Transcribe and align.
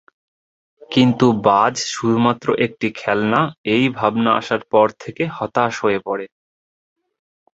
কিন্তু 0.91 1.25
বাজ 1.41 1.75
শুধুমাত্র 1.91 2.47
একটি 2.65 2.87
খেলনা 2.95 3.41
এই 3.73 3.85
ভাবনা 3.97 4.31
আসার 4.35 4.61
পর 4.69 4.87
থেকে 4.99 5.23
হতাশ 5.37 5.73
হয়ে 5.83 5.99
পরে। 5.99 6.25